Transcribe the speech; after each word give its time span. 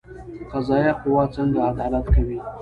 قضایه 0.51 0.91
قوه 1.01 1.23
څنګه 1.35 1.59
عدالت 1.71 2.05
کوي؟ 2.15 2.37